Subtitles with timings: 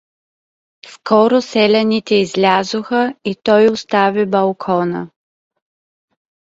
[0.87, 5.09] Скоро селяните излязоха и той остави балкона.